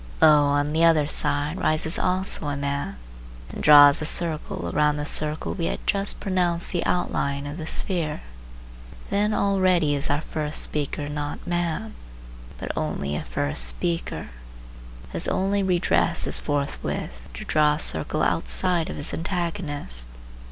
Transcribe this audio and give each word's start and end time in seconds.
Lo! 0.19 0.45
on 0.45 0.73
the 0.73 0.83
other 0.83 1.05
side 1.05 1.59
rises 1.59 1.99
also 1.99 2.47
a 2.47 2.57
man 2.57 2.97
and 3.51 3.61
draws 3.61 4.01
a 4.01 4.05
circle 4.05 4.71
around 4.73 4.95
the 4.95 5.05
circle 5.05 5.53
we 5.53 5.65
had 5.65 5.85
just 5.85 6.19
pronounced 6.19 6.71
the 6.71 6.83
outline 6.87 7.45
of 7.45 7.57
the 7.57 7.67
sphere. 7.67 8.23
Then 9.11 9.31
already 9.31 9.93
is 9.93 10.09
our 10.09 10.19
first 10.21 10.63
speaker 10.63 11.07
not 11.07 11.45
man, 11.45 11.93
but 12.57 12.71
only 12.75 13.15
a 13.15 13.23
first 13.23 13.65
speaker. 13.65 14.31
His 15.11 15.27
only 15.27 15.61
redress 15.61 16.25
is 16.25 16.39
forthwith 16.39 17.21
to 17.35 17.45
draw 17.45 17.75
a 17.75 17.79
circle 17.79 18.23
outside 18.23 18.89
of 18.89 18.95
his 18.97 19.13
antagonist. 19.13 20.07